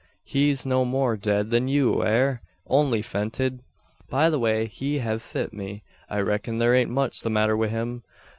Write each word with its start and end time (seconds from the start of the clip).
He's 0.25 0.65
no 0.65 0.83
more 0.83 1.15
dead 1.15 1.51
than 1.51 1.67
you 1.67 2.03
air 2.03 2.41
only 2.65 3.03
fented. 3.03 3.59
By 4.09 4.31
the 4.31 4.39
way 4.39 4.65
he 4.65 4.97
hev 4.97 5.21
fit 5.21 5.53
me, 5.53 5.83
I 6.09 6.21
reck'n 6.21 6.57
there 6.57 6.73
ain't 6.73 6.89
much 6.89 7.19
the 7.21 7.29
matter 7.29 7.55
wi' 7.55 7.67
him. 7.67 8.01